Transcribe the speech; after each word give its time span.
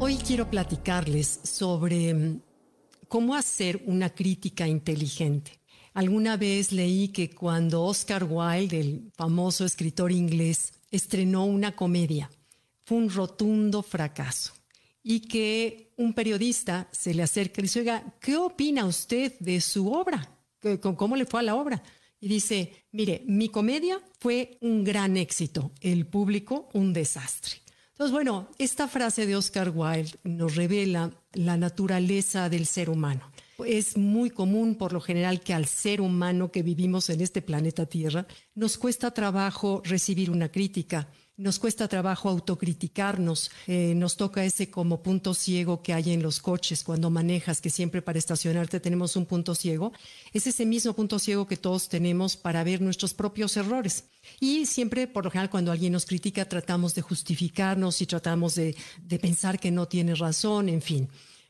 Hoy 0.00 0.16
quiero 0.16 0.50
platicarles 0.50 1.40
sobre 1.44 2.12
mm, 2.12 2.40
cómo 3.06 3.34
hacer 3.34 3.80
una 3.86 4.10
crítica 4.10 4.66
inteligente. 4.66 5.60
Alguna 5.94 6.36
vez 6.36 6.72
leí 6.72 7.08
que 7.08 7.30
cuando 7.30 7.84
Oscar 7.84 8.24
Wilde, 8.28 8.80
el 8.80 9.12
famoso 9.14 9.64
escritor 9.64 10.10
inglés, 10.10 10.72
estrenó 10.90 11.44
una 11.44 11.76
comedia, 11.76 12.28
fue 12.84 12.98
un 12.98 13.08
rotundo 13.08 13.82
fracaso 13.82 14.52
y 15.02 15.20
que 15.20 15.92
un 15.96 16.12
periodista 16.12 16.88
se 16.90 17.14
le 17.14 17.22
acerca 17.22 17.60
y 17.60 17.62
le 17.62 17.66
dice, 17.66 17.80
oiga, 17.80 18.16
¿qué 18.20 18.36
opina 18.36 18.86
usted 18.86 19.38
de 19.38 19.60
su 19.60 19.92
obra? 19.92 20.28
¿Cómo 20.96 21.14
le 21.14 21.26
fue 21.26 21.40
a 21.40 21.44
la 21.44 21.54
obra? 21.54 21.82
Y 22.20 22.26
dice, 22.26 22.86
mire, 22.90 23.22
mi 23.26 23.48
comedia 23.48 24.00
fue 24.18 24.58
un 24.60 24.82
gran 24.82 25.16
éxito, 25.16 25.72
el 25.80 26.06
público 26.06 26.68
un 26.72 26.92
desastre. 26.92 27.63
Entonces, 27.94 28.12
bueno, 28.12 28.48
esta 28.58 28.88
frase 28.88 29.24
de 29.24 29.36
Oscar 29.36 29.70
Wilde 29.72 30.18
nos 30.24 30.56
revela 30.56 31.12
la 31.32 31.56
naturaleza 31.56 32.48
del 32.48 32.66
ser 32.66 32.90
humano. 32.90 33.30
Es 33.64 33.96
muy 33.96 34.30
común, 34.30 34.74
por 34.74 34.92
lo 34.92 35.00
general, 35.00 35.40
que 35.40 35.54
al 35.54 35.66
ser 35.66 36.00
humano 36.00 36.50
que 36.50 36.64
vivimos 36.64 37.08
en 37.08 37.20
este 37.20 37.40
planeta 37.40 37.86
Tierra 37.86 38.26
nos 38.56 38.78
cuesta 38.78 39.12
trabajo 39.12 39.80
recibir 39.84 40.32
una 40.32 40.50
crítica, 40.50 41.08
nos 41.36 41.58
cuesta 41.58 41.88
trabajo 41.88 42.28
autocriticarnos, 42.28 43.50
eh, 43.66 43.94
nos 43.96 44.16
toca 44.16 44.44
ese 44.44 44.70
como 44.70 45.02
punto 45.02 45.34
ciego 45.34 45.82
que 45.82 45.92
hay 45.92 46.12
en 46.12 46.22
los 46.22 46.38
coches 46.38 46.84
cuando 46.84 47.10
manejas, 47.10 47.60
que 47.60 47.70
siempre 47.70 48.02
para 48.02 48.18
estacionarte 48.18 48.78
tenemos 48.78 49.16
un 49.16 49.26
punto 49.26 49.54
ciego. 49.54 49.92
Es 50.32 50.46
ese 50.46 50.64
mismo 50.64 50.92
punto 50.92 51.18
ciego 51.18 51.46
que 51.46 51.56
todos 51.56 51.88
tenemos 51.88 52.36
para 52.36 52.62
ver 52.62 52.80
nuestros 52.80 53.14
propios 53.14 53.56
errores. 53.56 54.04
Y 54.38 54.66
siempre, 54.66 55.08
por 55.08 55.24
lo 55.24 55.30
general, 55.30 55.50
cuando 55.50 55.72
alguien 55.72 55.92
nos 55.92 56.06
critica, 56.06 56.48
tratamos 56.48 56.94
de 56.94 57.02
justificarnos 57.02 58.00
y 58.00 58.06
tratamos 58.06 58.54
de, 58.54 58.76
de 59.02 59.18
pensar 59.18 59.58
que 59.58 59.72
no 59.72 59.88
tiene 59.88 60.14
razón, 60.14 60.68
en 60.68 60.82
fin. 60.82 61.08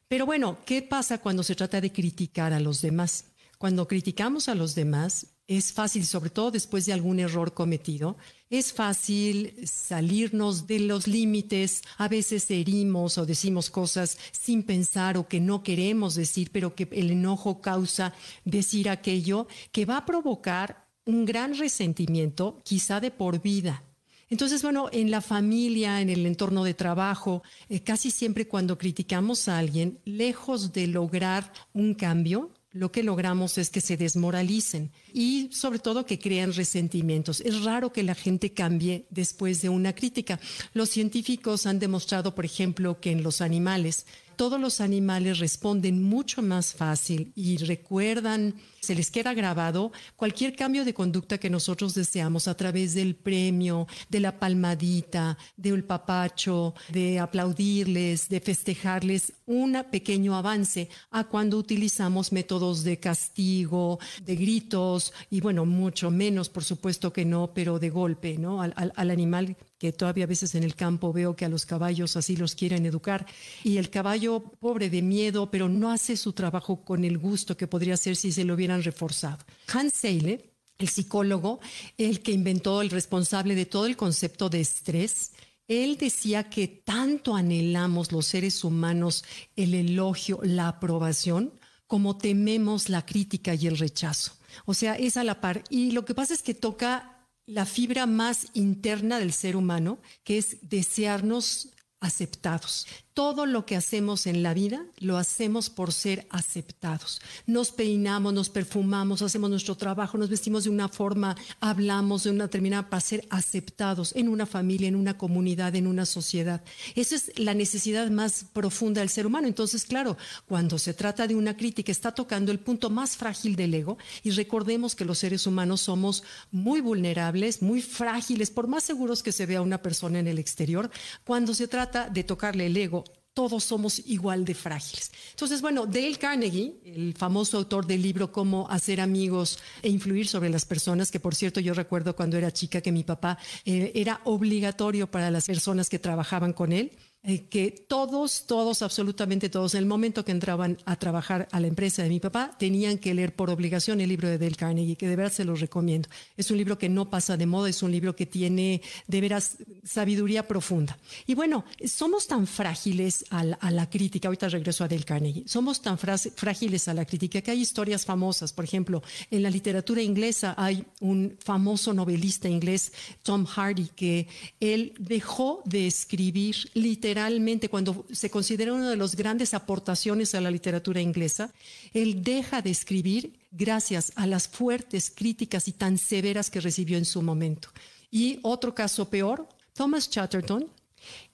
Pero 0.08 0.24
bueno, 0.24 0.58
¿qué 0.64 0.80
pasa 0.80 1.18
cuando 1.18 1.42
se 1.42 1.54
trata 1.54 1.80
de 1.80 1.92
criticar 1.92 2.54
a 2.54 2.60
los 2.60 2.80
demás? 2.80 3.26
Cuando 3.58 3.86
criticamos 3.86 4.48
a 4.48 4.54
los 4.54 4.74
demás, 4.74 5.33
es 5.46 5.72
fácil, 5.72 6.06
sobre 6.06 6.30
todo 6.30 6.50
después 6.50 6.86
de 6.86 6.92
algún 6.92 7.20
error 7.20 7.52
cometido, 7.52 8.16
es 8.48 8.72
fácil 8.72 9.54
salirnos 9.66 10.66
de 10.66 10.80
los 10.80 11.06
límites, 11.06 11.82
a 11.98 12.08
veces 12.08 12.50
herimos 12.50 13.18
o 13.18 13.26
decimos 13.26 13.68
cosas 13.68 14.16
sin 14.32 14.62
pensar 14.62 15.18
o 15.18 15.28
que 15.28 15.40
no 15.40 15.62
queremos 15.62 16.14
decir, 16.14 16.50
pero 16.52 16.74
que 16.74 16.88
el 16.92 17.10
enojo 17.10 17.60
causa 17.60 18.14
decir 18.44 18.88
aquello 18.88 19.46
que 19.72 19.84
va 19.84 19.98
a 19.98 20.06
provocar 20.06 20.86
un 21.04 21.24
gran 21.24 21.58
resentimiento, 21.58 22.60
quizá 22.64 23.00
de 23.00 23.10
por 23.10 23.42
vida. 23.42 23.82
Entonces, 24.30 24.62
bueno, 24.62 24.88
en 24.90 25.10
la 25.10 25.20
familia, 25.20 26.00
en 26.00 26.08
el 26.08 26.24
entorno 26.24 26.64
de 26.64 26.74
trabajo, 26.74 27.42
eh, 27.68 27.80
casi 27.80 28.10
siempre 28.10 28.48
cuando 28.48 28.78
criticamos 28.78 29.48
a 29.48 29.58
alguien, 29.58 30.00
lejos 30.04 30.72
de 30.72 30.86
lograr 30.86 31.52
un 31.74 31.94
cambio, 31.94 32.50
lo 32.74 32.90
que 32.90 33.04
logramos 33.04 33.56
es 33.56 33.70
que 33.70 33.80
se 33.80 33.96
desmoralicen 33.96 34.90
y 35.12 35.48
sobre 35.52 35.78
todo 35.78 36.04
que 36.04 36.18
crean 36.18 36.52
resentimientos. 36.52 37.40
Es 37.40 37.62
raro 37.62 37.92
que 37.92 38.02
la 38.02 38.16
gente 38.16 38.52
cambie 38.52 39.06
después 39.10 39.62
de 39.62 39.68
una 39.68 39.94
crítica. 39.94 40.40
Los 40.72 40.90
científicos 40.90 41.66
han 41.66 41.78
demostrado, 41.78 42.34
por 42.34 42.44
ejemplo, 42.44 43.00
que 43.00 43.12
en 43.12 43.22
los 43.22 43.40
animales 43.40 44.06
todos 44.36 44.60
los 44.60 44.80
animales 44.80 45.38
responden 45.38 46.02
mucho 46.02 46.42
más 46.42 46.74
fácil 46.74 47.32
y 47.34 47.56
recuerdan, 47.58 48.54
se 48.80 48.94
les 48.94 49.10
queda 49.10 49.34
grabado 49.34 49.92
cualquier 50.16 50.54
cambio 50.54 50.84
de 50.84 50.94
conducta 50.94 51.38
que 51.38 51.50
nosotros 51.50 51.94
deseamos 51.94 52.48
a 52.48 52.56
través 52.56 52.94
del 52.94 53.14
premio, 53.16 53.86
de 54.08 54.20
la 54.20 54.38
palmadita, 54.38 55.38
del 55.56 55.84
papacho, 55.84 56.74
de 56.90 57.18
aplaudirles, 57.18 58.28
de 58.28 58.40
festejarles 58.40 59.32
un 59.46 59.82
pequeño 59.90 60.36
avance 60.36 60.88
a 61.10 61.24
cuando 61.24 61.58
utilizamos 61.58 62.32
métodos 62.32 62.84
de 62.84 62.98
castigo, 62.98 63.98
de 64.22 64.36
gritos 64.36 65.12
y 65.30 65.40
bueno, 65.40 65.64
mucho 65.64 66.10
menos, 66.10 66.48
por 66.48 66.64
supuesto 66.64 67.12
que 67.12 67.24
no, 67.24 67.52
pero 67.54 67.78
de 67.78 67.90
golpe, 67.90 68.38
¿no? 68.38 68.62
Al, 68.62 68.74
al 68.74 69.10
animal 69.10 69.56
que 69.84 69.92
todavía 69.92 70.24
a 70.24 70.26
veces 70.26 70.54
en 70.54 70.62
el 70.64 70.76
campo 70.76 71.12
veo 71.12 71.36
que 71.36 71.44
a 71.44 71.50
los 71.50 71.66
caballos 71.66 72.16
así 72.16 72.36
los 72.36 72.54
quieren 72.54 72.86
educar 72.86 73.26
y 73.62 73.76
el 73.76 73.90
caballo 73.90 74.42
pobre 74.58 74.88
de 74.88 75.02
miedo, 75.02 75.50
pero 75.50 75.68
no 75.68 75.90
hace 75.90 76.16
su 76.16 76.32
trabajo 76.32 76.82
con 76.86 77.04
el 77.04 77.18
gusto 77.18 77.54
que 77.54 77.66
podría 77.66 77.92
hacer 77.92 78.16
si 78.16 78.32
se 78.32 78.44
lo 78.44 78.54
hubieran 78.54 78.82
reforzado. 78.82 79.44
Hans 79.70 79.92
Seyle, 79.92 80.54
el 80.78 80.88
psicólogo, 80.88 81.60
el 81.98 82.22
que 82.22 82.32
inventó 82.32 82.80
el 82.80 82.88
responsable 82.88 83.54
de 83.54 83.66
todo 83.66 83.84
el 83.84 83.94
concepto 83.94 84.48
de 84.48 84.62
estrés, 84.62 85.32
él 85.68 85.98
decía 85.98 86.48
que 86.48 86.66
tanto 86.66 87.36
anhelamos 87.36 88.10
los 88.10 88.24
seres 88.24 88.64
humanos 88.64 89.22
el 89.54 89.74
elogio, 89.74 90.40
la 90.42 90.68
aprobación, 90.68 91.52
como 91.86 92.16
tememos 92.16 92.88
la 92.88 93.04
crítica 93.04 93.54
y 93.54 93.66
el 93.66 93.76
rechazo. 93.76 94.32
O 94.64 94.72
sea, 94.72 94.94
es 94.94 95.18
a 95.18 95.24
la 95.24 95.42
par. 95.42 95.62
Y 95.68 95.90
lo 95.90 96.06
que 96.06 96.14
pasa 96.14 96.32
es 96.32 96.40
que 96.40 96.54
toca 96.54 97.13
la 97.46 97.66
fibra 97.66 98.06
más 98.06 98.48
interna 98.54 99.18
del 99.18 99.32
ser 99.32 99.56
humano, 99.56 99.98
que 100.22 100.38
es 100.38 100.58
desearnos 100.62 101.70
aceptados. 102.00 102.86
Todo 103.14 103.46
lo 103.46 103.64
que 103.64 103.76
hacemos 103.76 104.26
en 104.26 104.42
la 104.42 104.54
vida 104.54 104.86
lo 104.98 105.18
hacemos 105.18 105.70
por 105.70 105.92
ser 105.92 106.26
aceptados. 106.30 107.20
Nos 107.46 107.70
peinamos, 107.70 108.34
nos 108.34 108.48
perfumamos, 108.48 109.22
hacemos 109.22 109.48
nuestro 109.48 109.76
trabajo, 109.76 110.18
nos 110.18 110.30
vestimos 110.30 110.64
de 110.64 110.70
una 110.70 110.88
forma, 110.88 111.36
hablamos 111.60 112.24
de 112.24 112.30
una 112.30 112.46
determinada 112.46 112.90
para 112.90 113.00
ser 113.00 113.24
aceptados 113.30 114.16
en 114.16 114.28
una 114.28 114.46
familia, 114.46 114.88
en 114.88 114.96
una 114.96 115.16
comunidad, 115.16 115.76
en 115.76 115.86
una 115.86 116.06
sociedad. 116.06 116.64
Esa 116.96 117.14
es 117.14 117.38
la 117.38 117.54
necesidad 117.54 118.10
más 118.10 118.46
profunda 118.52 119.00
del 119.00 119.10
ser 119.10 119.28
humano. 119.28 119.46
Entonces, 119.46 119.84
claro, 119.84 120.16
cuando 120.48 120.76
se 120.76 120.92
trata 120.92 121.28
de 121.28 121.36
una 121.36 121.56
crítica, 121.56 121.92
está 121.92 122.10
tocando 122.10 122.50
el 122.50 122.58
punto 122.58 122.90
más 122.90 123.16
frágil 123.16 123.54
del 123.54 123.74
ego 123.74 123.96
y 124.24 124.32
recordemos 124.32 124.96
que 124.96 125.04
los 125.04 125.18
seres 125.18 125.46
humanos 125.46 125.82
somos 125.82 126.24
muy 126.50 126.80
vulnerables, 126.80 127.62
muy 127.62 127.80
frágiles, 127.80 128.50
por 128.50 128.66
más 128.66 128.82
seguros 128.82 129.22
que 129.22 129.30
se 129.30 129.46
vea 129.46 129.62
una 129.62 129.82
persona 129.82 130.18
en 130.18 130.26
el 130.26 130.40
exterior, 130.40 130.90
cuando 131.22 131.54
se 131.54 131.68
trata 131.68 132.08
de 132.10 132.24
tocarle 132.24 132.66
el 132.66 132.76
ego 132.76 133.03
todos 133.34 133.64
somos 133.64 134.00
igual 134.06 134.44
de 134.44 134.54
frágiles. 134.54 135.10
Entonces, 135.30 135.60
bueno, 135.60 135.86
Dale 135.86 136.16
Carnegie, 136.16 136.74
el 136.84 137.14
famoso 137.14 137.58
autor 137.58 137.84
del 137.84 138.00
libro 138.00 138.30
Cómo 138.30 138.68
hacer 138.70 139.00
amigos 139.00 139.58
e 139.82 139.88
influir 139.88 140.28
sobre 140.28 140.48
las 140.48 140.64
personas, 140.64 141.10
que 141.10 141.18
por 141.18 141.34
cierto 141.34 141.60
yo 141.60 141.74
recuerdo 141.74 142.14
cuando 142.14 142.38
era 142.38 142.52
chica 142.52 142.80
que 142.80 142.92
mi 142.92 143.02
papá 143.02 143.36
eh, 143.64 143.90
era 143.96 144.20
obligatorio 144.24 145.10
para 145.10 145.32
las 145.32 145.46
personas 145.46 145.90
que 145.90 145.98
trabajaban 145.98 146.52
con 146.52 146.72
él 146.72 146.92
eh, 147.26 147.46
que 147.48 147.70
todos, 147.70 148.44
todos, 148.46 148.82
absolutamente 148.82 149.48
todos, 149.48 149.74
en 149.74 149.78
el 149.78 149.86
momento 149.86 150.26
que 150.26 150.32
entraban 150.32 150.76
a 150.84 150.96
trabajar 150.96 151.48
a 151.52 151.58
la 151.58 151.68
empresa 151.68 152.02
de 152.02 152.10
mi 152.10 152.20
papá, 152.20 152.54
tenían 152.58 152.98
que 152.98 153.14
leer 153.14 153.34
por 153.34 153.48
obligación 153.48 154.02
el 154.02 154.10
libro 154.10 154.28
de 154.28 154.36
Dale 154.36 154.56
Carnegie, 154.56 154.96
que 154.96 155.08
de 155.08 155.16
verdad 155.16 155.32
se 155.32 155.46
los 155.46 155.58
recomiendo. 155.58 156.06
Es 156.36 156.50
un 156.50 156.58
libro 156.58 156.76
que 156.76 156.90
no 156.90 157.08
pasa 157.08 157.38
de 157.38 157.46
moda, 157.46 157.70
es 157.70 157.82
un 157.82 157.92
libro 157.92 158.14
que 158.14 158.26
tiene 158.26 158.82
de 159.06 159.20
veras 159.22 159.56
sabiduría 159.84 160.46
profunda. 160.46 160.98
Y 161.26 161.34
bueno, 161.34 161.64
somos 161.86 162.26
tan 162.26 162.46
frágiles 162.46 163.24
a 163.30 163.42
la, 163.42 163.88
crítica, 163.88 164.28
ahorita 164.28 164.50
regreso 164.50 164.84
a 164.84 164.88
Dale 164.88 165.04
Carnegie, 165.04 165.44
somos 165.46 165.80
tan 165.80 165.96
frágiles 165.96 166.88
a 166.88 166.94
la 166.94 167.06
crítica 167.06 167.40
que 167.40 167.52
hay 167.52 167.60
historias 167.62 168.04
famosas. 168.04 168.52
Por 168.52 168.66
ejemplo, 168.66 169.02
en 169.30 169.42
la 169.42 169.48
literatura 169.48 170.02
inglesa 170.02 170.54
hay 170.58 170.84
un 171.00 171.38
famoso 171.42 171.94
novelista 171.94 172.50
inglés, 172.50 172.92
Tom 173.22 173.46
Hardy, 173.46 173.88
que 173.96 174.28
él 174.60 174.92
dejó 174.98 175.62
de 175.64 175.86
escribir 175.86 176.56
literatura 176.74 177.13
literalmente, 177.14 177.68
cuando 177.68 178.04
se 178.10 178.28
considera 178.28 178.72
una 178.72 178.90
de 178.90 178.96
las 178.96 179.14
grandes 179.14 179.54
aportaciones 179.54 180.34
a 180.34 180.40
la 180.40 180.50
literatura 180.50 181.00
inglesa, 181.00 181.52
él 181.92 182.24
deja 182.24 182.60
de 182.60 182.70
escribir 182.70 183.38
gracias 183.52 184.10
a 184.16 184.26
las 184.26 184.48
fuertes 184.48 185.12
críticas 185.14 185.68
y 185.68 185.72
tan 185.72 185.96
severas 185.96 186.50
que 186.50 186.60
recibió 186.60 186.98
en 186.98 187.04
su 187.04 187.22
momento. 187.22 187.68
Y 188.10 188.40
otro 188.42 188.74
caso 188.74 189.08
peor, 189.08 189.48
Thomas 189.74 190.10
Chatterton, 190.10 190.66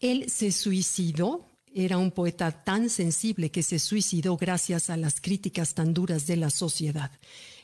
él 0.00 0.28
se 0.28 0.52
suicidó 0.52 1.46
era 1.74 1.98
un 1.98 2.10
poeta 2.10 2.50
tan 2.64 2.90
sensible 2.90 3.50
que 3.50 3.62
se 3.62 3.78
suicidó 3.78 4.36
gracias 4.36 4.90
a 4.90 4.96
las 4.96 5.20
críticas 5.20 5.74
tan 5.74 5.94
duras 5.94 6.26
de 6.26 6.36
la 6.36 6.50
sociedad. 6.50 7.10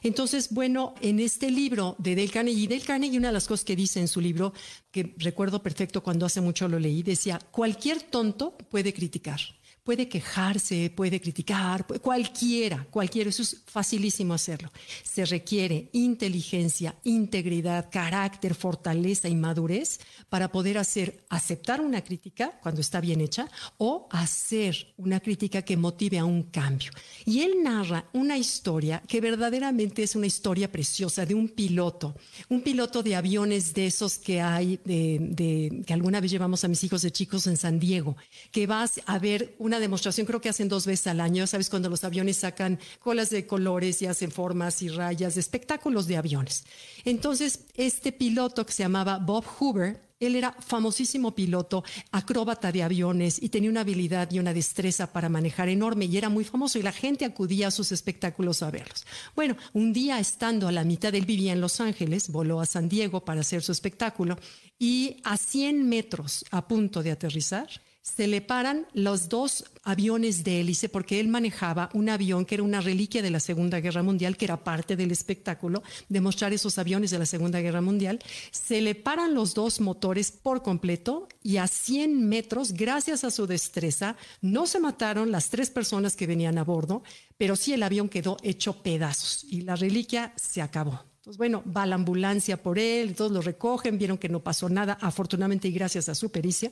Entonces, 0.03 0.53
bueno, 0.53 0.95
en 1.01 1.19
este 1.19 1.51
libro 1.51 1.97
de 1.99 2.15
Dale 2.15 2.29
Carnegie, 2.29 2.69
Dale 2.69 2.81
Carnegie, 2.83 3.19
una 3.19 3.29
de 3.29 3.35
las 3.35 3.49
cosas 3.49 3.65
que 3.65 3.75
dice 3.75 4.01
en 4.01 4.09
su 4.09 4.21
libro, 4.21 4.53
que 4.91 5.15
recuerdo 5.19 5.63
perfecto 5.63 6.03
cuando 6.03 6.27
hace 6.27 6.41
mucho 6.41 6.69
lo 6.69 6.79
leí, 6.79 7.03
decía, 7.03 7.41
cualquier 7.51 8.03
tonto 8.03 8.57
puede 8.71 8.93
criticar, 8.93 9.41
puede 9.87 10.09
quejarse, 10.09 10.91
puede 10.91 11.21
criticar, 11.21 11.87
cualquiera, 12.03 12.85
cualquiera, 12.91 13.31
eso 13.31 13.43
es 13.43 13.63
facilísimo 13.67 14.35
hacerlo. 14.35 14.73
Se 15.05 15.25
requiere 15.25 15.89
inteligencia, 15.93 16.97
integridad, 17.05 17.89
carácter, 17.89 18.57
fortaleza 18.57 19.29
y 19.29 19.37
madurez 19.37 20.01
para 20.29 20.51
poder 20.51 20.79
hacer, 20.79 21.25
aceptar 21.29 21.81
una 21.81 22.03
crítica 22.03 22.59
cuando 22.61 22.81
está 22.81 23.01
bien 23.01 23.21
hecha 23.21 23.49
o 23.79 24.09
hacer 24.11 24.93
una 24.97 25.21
crítica 25.21 25.63
que 25.63 25.77
motive 25.77 26.19
a 26.19 26.25
un 26.25 26.43
cambio. 26.43 26.91
Y 27.25 27.43
él 27.43 27.63
narra 27.63 28.07
una 28.13 28.37
historia 28.37 29.01
que 29.07 29.21
verdaderamente 29.21 30.03
es 30.03 30.17
una 30.17 30.27
historia 30.27 30.71
preciosa 30.73 31.25
de 31.25 31.35
un 31.37 31.49
piloto, 31.49 32.17
un 32.49 32.63
piloto 32.63 33.05
de 33.05 33.15
aviones 33.15 33.73
de 33.73 33.87
esos 33.87 34.19
que 34.19 34.41
hay, 34.41 34.81
de, 34.85 35.85
que 35.87 35.93
alguna 35.93 36.21
vez 36.21 36.33
llevamos 36.33 36.65
a 36.65 36.69
mis 36.69 36.83
hijos 36.83 37.03
de 37.03 37.13
chicos 37.13 37.47
en 37.47 37.57
San 37.57 37.79
Diego, 37.79 38.17
que 38.51 38.67
vas 38.67 39.01
a 39.07 39.21
ver 39.21 39.55
una 39.61 39.76
demostración, 39.81 40.27
creo 40.27 40.41
que 40.41 40.49
hacen 40.49 40.69
dos 40.69 40.87
veces 40.87 41.07
al 41.09 41.21
año, 41.21 41.47
sabes, 41.47 41.71
cuando 41.71 41.89
los 41.89 42.05
aviones 42.05 42.39
sacan 42.39 42.79
colas 42.99 43.31
de 43.31 43.47
colores 43.47 44.03
y 44.03 44.07
hacen 44.07 44.31
formas 44.31 44.83
y 44.83 44.89
rayas, 44.89 45.37
espectáculos 45.37 46.07
de 46.07 46.17
aviones. 46.17 46.65
Entonces, 47.05 47.61
este 47.75 48.13
piloto 48.13 48.65
que 48.67 48.73
se 48.73 48.83
llamaba 48.83 49.19
Bob 49.19 49.45
Hoover, 49.45 50.07
él 50.19 50.35
era 50.35 50.57
famosísimo 50.61 51.35
piloto, 51.35 51.85
acróbata 52.11 52.73
de 52.73 52.83
aviones 52.83 53.43
y 53.43 53.51
tenía 53.51 53.71
una 53.71 53.83
habilidad 53.83 54.31
y 54.31 54.39
una 54.39 54.55
destreza 54.55 55.13
para 55.13 55.29
manejar 55.29 55.69
enorme 55.69 56.07
y 56.07 56.17
era 56.17 56.29
muy 56.29 56.45
famoso 56.45 56.79
y 56.79 56.83
la 56.83 56.93
gente 56.93 57.25
acudía 57.25 57.69
a 57.69 57.71
sus 57.71 57.93
espectáculos 57.93 58.63
a 58.63 58.71
verlos. 58.71 59.07
Bueno, 59.35 59.57
un 59.75 59.93
día 59.93 60.19
estando 60.19 60.69
a 60.69 60.73
la 60.73 60.85
mitad, 60.85 61.15
él 61.15 61.27
vivía 61.27 61.53
en 61.53 61.61
Los 61.61 61.81
Ángeles, 61.81 62.31
voló 62.31 62.61
a 62.61 62.67
San 62.67 62.89
Diego 62.89 63.25
para 63.25 63.43
hacer 63.43 63.63
su 63.63 63.73
espectáculo 63.73 64.39
y 64.79 65.19
a 65.25 65.37
100 65.37 65.87
metros 65.87 66.45
a 66.51 66.67
punto 66.67 67.03
de 67.03 67.11
aterrizar, 67.11 67.69
se 68.15 68.29
le 68.29 68.41
paran 68.41 68.87
los 68.93 69.29
dos 69.29 69.65
aviones 69.83 70.45
de 70.45 70.61
hélice 70.61 70.89
porque 70.89 71.19
él 71.19 71.27
manejaba 71.27 71.91
un 71.93 72.09
avión 72.09 72.45
que 72.45 72.55
era 72.55 72.63
una 72.63 72.81
reliquia 72.81 73.21
de 73.21 73.31
la 73.31 73.41
Segunda 73.41 73.81
Guerra 73.81 74.05
Mundial, 74.05 74.37
que 74.37 74.45
era 74.45 74.63
parte 74.63 74.95
del 74.95 75.11
espectáculo 75.11 75.83
de 76.09 76.21
mostrar 76.21 76.53
esos 76.53 76.79
aviones 76.79 77.11
de 77.11 77.19
la 77.19 77.27
Segunda 77.27 77.61
Guerra 77.61 77.81
Mundial. 77.81 78.21
Se 78.53 78.81
le 78.81 78.95
paran 78.95 79.35
los 79.35 79.55
dos 79.55 79.81
motores 79.81 80.31
por 80.31 80.63
completo 80.63 81.29
y 81.43 81.57
a 81.57 81.67
100 81.67 82.29
metros, 82.29 82.73
gracias 82.73 83.25
a 83.25 83.33
su 83.33 83.49
destreza, 83.49 84.17
no 84.41 84.67
se 84.67 84.79
mataron 84.79 85.33
las 85.33 85.51
tres 85.51 85.71
personas 85.71 86.15
que 86.15 86.29
venían 86.29 86.59
a 86.59 86.65
bordo, 86.65 87.03
pero 87.37 87.57
sí 87.57 87.73
el 87.73 87.83
avión 87.83 88.09
quedó 88.09 88.37
hecho 88.45 88.83
pedazos 88.85 89.45
y 89.51 89.63
la 89.63 89.75
reliquia 89.75 90.33
se 90.37 90.63
acabó. 90.63 91.16
Entonces, 91.27 91.39
bueno, 91.39 91.65
va 91.77 91.87
la 91.87 91.97
ambulancia 91.97 92.63
por 92.63 92.79
él, 92.79 93.17
todos 93.17 93.33
lo 93.33 93.43
recogen, 93.43 93.99
vieron 93.99 94.17
que 94.17 94.29
no 94.29 94.45
pasó 94.45 94.69
nada, 94.69 94.97
afortunadamente 95.01 95.67
y 95.67 95.73
gracias 95.73 96.09
a 96.09 96.15
su 96.15 96.31
pericia. 96.31 96.71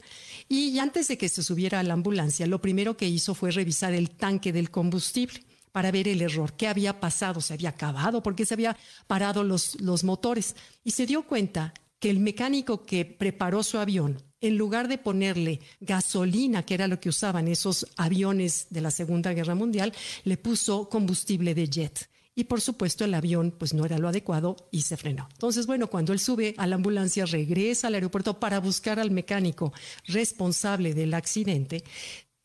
Y 0.48 0.78
antes 0.78 1.08
de 1.08 1.18
que 1.18 1.28
se 1.28 1.42
subiera 1.42 1.80
a 1.80 1.82
la 1.82 1.94
ambulancia, 1.94 2.46
lo 2.46 2.62
primero 2.62 2.96
que 2.96 3.08
hizo 3.08 3.34
fue 3.34 3.50
revisar 3.50 3.94
el 3.94 4.10
tanque 4.10 4.52
del 4.52 4.70
combustible 4.70 5.44
para 5.72 5.90
ver 5.90 6.06
el 6.06 6.22
error, 6.22 6.52
qué 6.52 6.68
había 6.68 7.00
pasado, 7.00 7.40
se 7.40 7.52
había 7.52 7.70
acabado, 7.70 8.22
por 8.22 8.36
qué 8.36 8.46
se 8.46 8.54
había 8.54 8.76
parado 9.08 9.42
los, 9.42 9.80
los 9.80 10.04
motores. 10.04 10.54
Y 10.84 10.92
se 10.92 11.04
dio 11.04 11.24
cuenta 11.24 11.74
que 11.98 12.10
el 12.10 12.20
mecánico 12.20 12.86
que 12.86 13.04
preparó 13.04 13.64
su 13.64 13.78
avión, 13.78 14.22
en 14.40 14.56
lugar 14.56 14.86
de 14.86 14.98
ponerle 14.98 15.62
gasolina, 15.80 16.64
que 16.64 16.74
era 16.74 16.86
lo 16.86 17.00
que 17.00 17.08
usaban 17.08 17.48
esos 17.48 17.88
aviones 17.96 18.68
de 18.70 18.82
la 18.82 18.92
Segunda 18.92 19.32
Guerra 19.32 19.56
Mundial, 19.56 19.92
le 20.22 20.36
puso 20.36 20.88
combustible 20.88 21.56
de 21.56 21.68
jet 21.68 22.13
y 22.34 22.44
por 22.44 22.60
supuesto 22.60 23.04
el 23.04 23.14
avión 23.14 23.54
pues 23.56 23.74
no 23.74 23.84
era 23.84 23.98
lo 23.98 24.08
adecuado 24.08 24.56
y 24.70 24.82
se 24.82 24.96
frenó. 24.96 25.28
Entonces, 25.32 25.66
bueno, 25.66 25.88
cuando 25.88 26.12
él 26.12 26.18
sube 26.18 26.54
a 26.58 26.66
la 26.66 26.76
ambulancia, 26.76 27.26
regresa 27.26 27.88
al 27.88 27.94
aeropuerto 27.94 28.40
para 28.40 28.60
buscar 28.60 28.98
al 28.98 29.10
mecánico 29.10 29.72
responsable 30.06 30.94
del 30.94 31.14
accidente, 31.14 31.84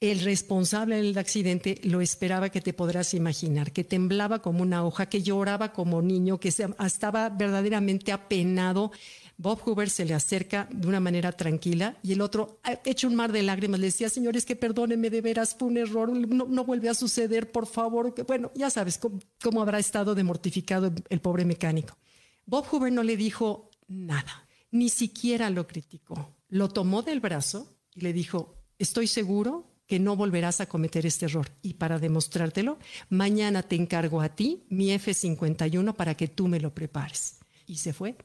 el 0.02 0.22
responsable 0.22 0.96
del 0.96 1.18
accidente 1.18 1.82
lo 1.84 2.00
esperaba 2.00 2.50
que 2.50 2.62
te 2.62 2.72
podrás 2.72 3.14
imaginar, 3.14 3.74
que 3.74 3.84
temblaba 3.84 4.42
como 4.42 4.62
una 4.62 4.86
hoja, 4.86 5.08
que 5.08 5.22
lloraba 5.22 5.74
como 5.74 6.02
niño, 6.02 6.40
que 6.40 6.48
estaba 6.48 7.30
verdaderamente 7.30 8.14
apenado 8.14 8.92
Bob 9.40 9.62
Hoover 9.64 9.90
se 9.90 10.04
le 10.04 10.14
acerca 10.14 10.68
de 10.70 10.86
una 10.86 11.00
manera 11.00 11.32
tranquila 11.32 11.98
y 12.04 12.12
el 12.12 12.20
otro, 12.20 12.60
hecho 12.84 13.08
un 13.08 13.16
mar 13.16 13.32
de 13.32 13.42
lágrimas, 13.42 13.80
le 13.80 13.86
decía, 13.86 14.10
señores, 14.10 14.46
que 14.46 14.58
perdónenme 14.58 15.10
de 15.10 15.22
veras, 15.22 15.56
fue 15.58 15.70
un 15.70 15.78
error, 15.78 16.10
no, 16.12 16.66
vuelve 16.66 16.90
a 16.90 16.94
suceder, 16.94 17.50
por 17.50 17.66
favor. 17.66 18.14
Bueno, 18.28 18.52
ya 18.54 18.70
sabes 18.70 19.00
cómo, 19.42 19.62
habrá 19.62 19.80
estado 19.80 20.14
de 20.14 20.26
mortificado 20.26 20.94
el 21.08 21.22
pobre 21.22 21.46
mecánico. 21.46 21.98
Bob 22.46 22.66
Hoover 22.68 22.92
no 22.92 23.02
le 23.02 23.16
dijo 23.16 23.72
nada, 23.88 24.46
ni 24.72 24.90
siquiera 24.90 25.50
lo 25.50 25.68
criticó. 25.68 26.36
Lo 26.50 26.68
tomó 26.68 27.02
del 27.02 27.22
brazo 27.22 27.78
y 27.96 28.02
le 28.02 28.12
dijo, 28.12 28.58
estoy 28.78 29.08
seguro 29.08 29.72
que 29.88 30.00
no 30.00 30.18
volverás 30.18 30.60
a 30.60 30.66
cometer 30.66 31.06
este 31.06 31.28
error. 31.28 31.48
Y 31.62 31.76
para 31.76 31.98
demostrártelo, 31.98 32.78
mañana 33.08 33.64
te 33.64 33.78
encargo 33.78 34.20
a 34.20 34.36
ti 34.36 34.66
mi 34.68 34.92
F-51 34.92 35.96
para 35.96 36.16
que 36.16 36.28
tú 36.28 36.50
me 36.50 36.60
lo 36.60 36.74
prepares. 36.74 37.38
Y 37.66 37.78
se 37.78 37.94
fue. 37.94 38.18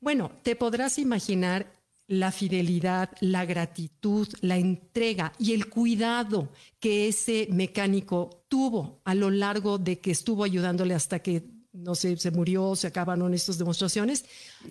Bueno, 0.00 0.32
te 0.42 0.56
podrás 0.56 0.98
imaginar 0.98 1.72
la 2.06 2.32
fidelidad, 2.32 3.10
la 3.20 3.44
gratitud, 3.44 4.28
la 4.40 4.56
entrega 4.56 5.32
y 5.38 5.52
el 5.52 5.68
cuidado 5.68 6.48
que 6.80 7.06
ese 7.06 7.46
mecánico 7.52 8.44
tuvo 8.48 9.00
a 9.04 9.14
lo 9.14 9.30
largo 9.30 9.78
de 9.78 10.00
que 10.00 10.10
estuvo 10.10 10.42
ayudándole 10.42 10.94
hasta 10.94 11.20
que 11.20 11.44
no 11.72 11.94
sé, 11.94 12.16
se 12.16 12.30
murió, 12.32 12.74
se 12.74 12.88
acabaron 12.88 13.32
estas 13.32 13.58
demostraciones 13.58 14.24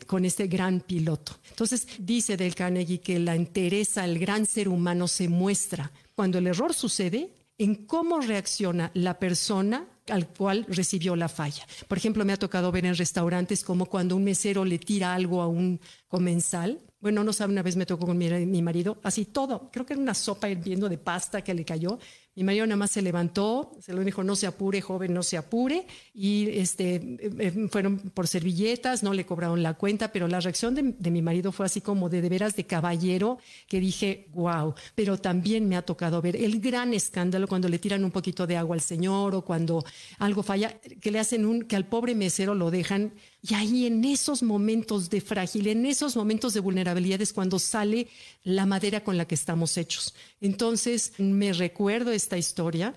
con 0.05 0.25
este 0.25 0.47
gran 0.47 0.81
piloto. 0.81 1.39
Entonces, 1.49 1.87
dice 1.97 2.35
Del 2.35 2.55
Carnegie 2.55 2.99
que 2.99 3.19
la 3.19 3.35
entereza, 3.35 4.03
el 4.03 4.19
gran 4.19 4.45
ser 4.45 4.67
humano 4.67 5.07
se 5.07 5.29
muestra 5.29 5.91
cuando 6.13 6.39
el 6.39 6.47
error 6.47 6.73
sucede 6.73 7.31
en 7.57 7.85
cómo 7.85 8.19
reacciona 8.19 8.91
la 8.93 9.17
persona 9.17 9.87
al 10.09 10.27
cual 10.27 10.65
recibió 10.67 11.15
la 11.15 11.29
falla. 11.29 11.65
Por 11.87 11.97
ejemplo, 11.97 12.25
me 12.25 12.33
ha 12.33 12.37
tocado 12.37 12.71
ver 12.71 12.85
en 12.85 12.95
restaurantes 12.95 13.63
como 13.63 13.85
cuando 13.85 14.15
un 14.15 14.23
mesero 14.23 14.65
le 14.65 14.79
tira 14.79 15.13
algo 15.13 15.41
a 15.41 15.47
un 15.47 15.79
comensal. 16.07 16.79
Bueno, 16.99 17.23
no 17.23 17.31
sabe, 17.31 17.53
una 17.53 17.63
vez 17.63 17.75
me 17.75 17.85
tocó 17.85 18.05
con 18.05 18.17
mi, 18.17 18.29
mi 18.45 18.61
marido, 18.61 18.99
así 19.03 19.25
todo, 19.25 19.69
creo 19.71 19.85
que 19.85 19.93
era 19.93 20.01
una 20.01 20.13
sopa 20.13 20.49
hirviendo 20.49 20.89
de 20.89 20.97
pasta 20.97 21.41
que 21.41 21.53
le 21.53 21.63
cayó 21.63 21.97
mi 22.35 22.43
marido 22.43 22.65
nada 22.65 22.77
más 22.77 22.91
se 22.91 23.01
levantó, 23.01 23.71
se 23.81 23.91
lo 23.91 24.03
dijo, 24.03 24.23
no 24.23 24.35
se 24.35 24.47
apure, 24.47 24.81
joven, 24.81 25.13
no 25.13 25.23
se 25.23 25.35
apure. 25.35 25.85
Y 26.13 26.47
este, 26.51 26.95
eh, 26.95 27.19
eh, 27.39 27.67
fueron 27.69 27.97
por 27.97 28.27
servilletas, 28.27 29.03
no 29.03 29.13
le 29.13 29.25
cobraron 29.25 29.61
la 29.61 29.73
cuenta, 29.73 30.11
pero 30.11 30.27
la 30.27 30.39
reacción 30.39 30.75
de, 30.75 31.11
mi 31.11 31.21
marido 31.21 31.51
fue 31.51 31.65
así 31.65 31.81
como 31.81 32.07
de 32.07 32.21
de 32.21 32.29
veras 32.29 32.55
de 32.55 32.65
caballero, 32.65 33.39
que 33.67 33.79
dije, 33.79 34.27
wow. 34.33 34.73
Pero 34.95 35.17
también 35.17 35.67
me 35.67 35.75
ha 35.75 35.81
tocado 35.81 36.21
ver 36.21 36.35
el 36.35 36.59
gran 36.59 36.93
escándalo 36.93 37.47
cuando 37.47 37.67
le 37.67 37.79
tiran 37.79 38.03
un 38.03 38.11
poquito 38.11 38.47
de 38.47 38.57
agua 38.57 38.75
al 38.75 38.81
señor 38.81 39.35
o 39.35 39.41
cuando 39.43 39.83
algo 40.19 40.43
falla, 40.43 40.79
que 41.01 41.11
le 41.11 41.19
hacen 41.19 41.45
un, 41.45 41.63
que 41.63 41.75
al 41.75 41.87
pobre 41.87 42.15
mesero 42.15 42.55
lo 42.55 42.71
dejan 42.71 43.13
y 43.41 43.53
ahí 43.53 43.85
en 43.85 44.03
esos 44.03 44.43
momentos 44.43 45.09
de 45.09 45.21
frágil, 45.21 45.67
en 45.67 45.85
esos 45.85 46.17
momentos 46.17 46.53
de 46.53 46.59
vulnerabilidad 46.59 47.21
es 47.21 47.31
cuando 47.31 47.57
sale 47.57 48.07
la 48.43 48.65
madera 48.65 49.01
con 49.01 49.17
la 49.17 49.25
que 49.25 49.35
estamos 49.35 49.77
hechos. 49.77 50.13
Entonces 50.41 51.13
me 51.19 51.53
recuerdo 51.53 52.11
esta 52.19 52.37
historia 52.37 52.93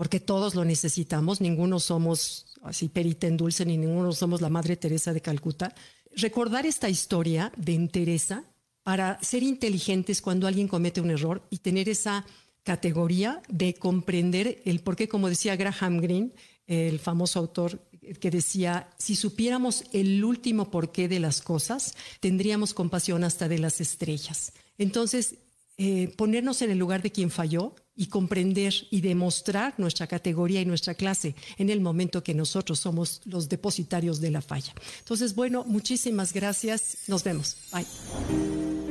porque 0.00 0.18
todos 0.18 0.54
lo 0.54 0.64
necesitamos, 0.64 1.42
ninguno 1.42 1.78
somos 1.78 2.46
así 2.62 2.88
perita 2.88 3.26
en 3.26 3.36
dulce 3.36 3.66
ni 3.66 3.76
ninguno 3.76 4.12
somos 4.12 4.40
la 4.40 4.48
Madre 4.48 4.76
Teresa 4.76 5.12
de 5.12 5.20
Calcuta. 5.20 5.74
Recordar 6.16 6.64
esta 6.64 6.88
historia 6.88 7.52
de 7.56 7.76
Teresa 7.88 8.44
para 8.82 9.22
ser 9.22 9.42
inteligentes 9.42 10.22
cuando 10.22 10.46
alguien 10.46 10.68
comete 10.68 11.02
un 11.02 11.10
error 11.10 11.42
y 11.50 11.58
tener 11.58 11.88
esa 11.88 12.24
categoría 12.62 13.42
de 13.48 13.74
comprender 13.74 14.62
el 14.64 14.80
por 14.80 14.96
qué, 14.96 15.06
como 15.06 15.28
decía 15.28 15.56
Graham 15.56 15.98
Greene, 15.98 16.32
el 16.66 16.98
famoso 16.98 17.38
autor 17.38 17.80
que 18.20 18.30
decía, 18.30 18.88
si 18.96 19.16
supiéramos 19.16 19.84
el 19.92 20.24
último 20.24 20.70
porqué 20.70 21.08
de 21.08 21.20
las 21.20 21.42
cosas, 21.42 21.94
tendríamos 22.20 22.74
compasión 22.74 23.24
hasta 23.24 23.48
de 23.48 23.58
las 23.58 23.80
estrellas. 23.80 24.52
Entonces, 24.78 25.34
eh, 25.76 26.12
ponernos 26.16 26.62
en 26.62 26.70
el 26.70 26.78
lugar 26.78 27.02
de 27.02 27.10
quien 27.10 27.30
falló 27.30 27.74
y 28.00 28.06
comprender 28.06 28.72
y 28.90 29.02
demostrar 29.02 29.74
nuestra 29.76 30.06
categoría 30.06 30.62
y 30.62 30.64
nuestra 30.64 30.94
clase 30.94 31.34
en 31.58 31.68
el 31.68 31.82
momento 31.82 32.22
que 32.22 32.32
nosotros 32.32 32.80
somos 32.80 33.20
los 33.26 33.50
depositarios 33.50 34.22
de 34.22 34.30
la 34.30 34.40
falla. 34.40 34.72
Entonces, 35.00 35.34
bueno, 35.34 35.64
muchísimas 35.66 36.32
gracias. 36.32 36.96
Nos 37.08 37.22
vemos. 37.22 37.58
Bye. 37.70 38.89